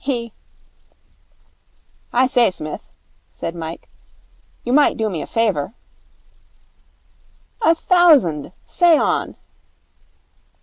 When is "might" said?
4.73-4.97